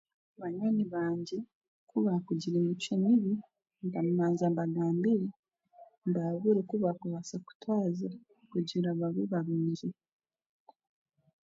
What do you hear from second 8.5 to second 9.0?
kugira